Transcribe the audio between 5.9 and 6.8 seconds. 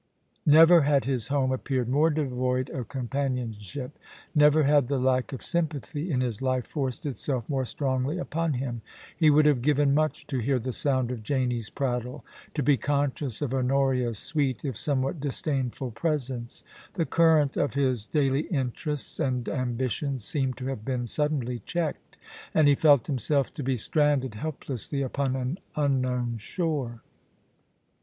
in his life